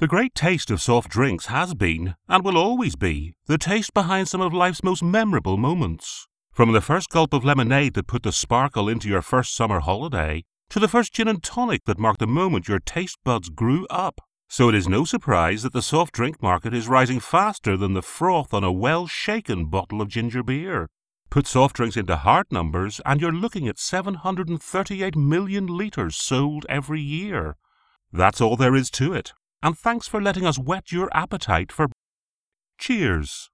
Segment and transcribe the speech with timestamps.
[0.00, 4.28] The great taste of soft drinks has been, and will always be, the taste behind
[4.28, 6.26] some of life's most memorable moments.
[6.54, 10.44] From the first gulp of lemonade that put the sparkle into your first summer holiday,
[10.70, 14.22] to the first gin and tonic that marked the moment your taste buds grew up.
[14.48, 18.00] So it is no surprise that the soft drink market is rising faster than the
[18.00, 20.88] froth on a well shaken bottle of ginger beer.
[21.28, 27.02] Put soft drinks into hard numbers, and you're looking at 738 million litres sold every
[27.02, 27.58] year.
[28.10, 31.88] That's all there is to it and thanks for letting us whet your appetite for.
[32.78, 33.50] Cheers.